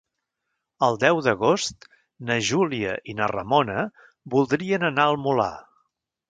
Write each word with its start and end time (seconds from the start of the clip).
El 0.85 0.95
deu 1.01 1.19
d'agost 1.27 1.85
na 2.29 2.37
Júlia 2.47 2.95
i 3.13 3.15
na 3.19 3.27
Ramona 3.33 3.77
voldrien 4.37 4.89
anar 4.91 5.07
al 5.13 5.21
Molar. 5.29 5.53